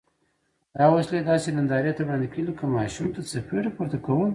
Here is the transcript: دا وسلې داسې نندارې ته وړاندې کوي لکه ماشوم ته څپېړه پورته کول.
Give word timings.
دا 0.77 0.85
وسلې 0.95 1.19
داسې 1.29 1.49
نندارې 1.57 1.91
ته 1.97 2.01
وړاندې 2.03 2.27
کوي 2.33 2.43
لکه 2.49 2.63
ماشوم 2.75 3.07
ته 3.15 3.21
څپېړه 3.29 3.69
پورته 3.75 3.97
کول. 4.05 4.29